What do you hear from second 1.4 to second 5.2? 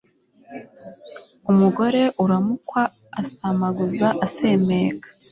umugore uramukwa asamaguza asemeka